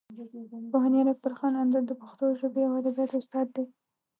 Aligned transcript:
پوهنیار 0.71 1.07
اکبر 1.11 1.33
خان 1.39 1.53
اندړ 1.61 1.81
د 1.87 1.93
پښتو 2.01 2.25
ژبې 2.39 2.61
او 2.67 2.73
ادبیاتو 2.79 3.15
استاد 3.21 3.47
دی. 3.55 3.65